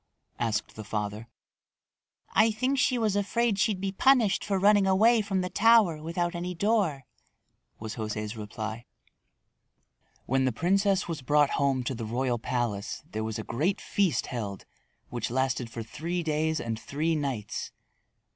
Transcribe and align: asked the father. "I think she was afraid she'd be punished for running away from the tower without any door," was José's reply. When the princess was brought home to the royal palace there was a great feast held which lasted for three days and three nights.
asked 0.39 0.75
the 0.75 0.83
father. 0.83 1.27
"I 2.33 2.49
think 2.49 2.79
she 2.79 2.97
was 2.97 3.15
afraid 3.15 3.59
she'd 3.59 3.79
be 3.79 3.91
punished 3.91 4.43
for 4.43 4.57
running 4.57 4.87
away 4.87 5.21
from 5.21 5.41
the 5.41 5.49
tower 5.51 6.01
without 6.01 6.33
any 6.33 6.55
door," 6.55 7.05
was 7.79 7.97
José's 7.97 8.35
reply. 8.35 8.85
When 10.25 10.45
the 10.45 10.51
princess 10.51 11.07
was 11.07 11.21
brought 11.21 11.51
home 11.51 11.83
to 11.83 11.93
the 11.93 12.03
royal 12.05 12.39
palace 12.39 13.03
there 13.11 13.23
was 13.23 13.37
a 13.37 13.43
great 13.43 13.79
feast 13.79 14.25
held 14.25 14.65
which 15.09 15.29
lasted 15.29 15.69
for 15.69 15.83
three 15.83 16.23
days 16.23 16.59
and 16.59 16.79
three 16.79 17.15
nights. 17.15 17.71